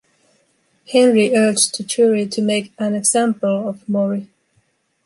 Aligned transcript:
Henry 0.91 1.35
urged 1.35 1.77
the 1.77 1.83
jury 1.83 2.25
to 2.27 2.41
make 2.41 2.73
an 2.79 2.95
example 2.95 3.69
of 3.69 3.87
Maury. 3.87 4.29